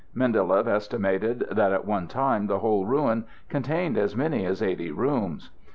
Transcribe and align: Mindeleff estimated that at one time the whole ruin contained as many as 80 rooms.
Mindeleff 0.15 0.65
estimated 0.65 1.45
that 1.51 1.71
at 1.71 1.85
one 1.85 2.07
time 2.07 2.47
the 2.47 2.57
whole 2.57 2.87
ruin 2.87 3.23
contained 3.49 3.99
as 3.99 4.15
many 4.15 4.47
as 4.47 4.59
80 4.63 4.89
rooms. 4.89 5.51